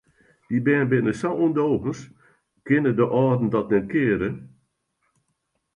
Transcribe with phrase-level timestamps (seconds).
[0.49, 1.99] Dy bern binne sa ûndogens,
[2.65, 4.29] kinne de âlden dat net keare?